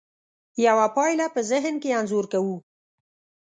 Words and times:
یوه 0.67 0.87
پایله 0.95 1.27
په 1.35 1.41
ذهن 1.51 1.75
کې 1.81 1.95
انځور 1.99 2.25
کوو. 2.33 2.55